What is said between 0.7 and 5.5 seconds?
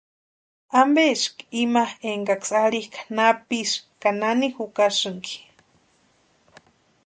¿Ampeski ima énkaksï arhikʼa napisï ka nani jukasïnki?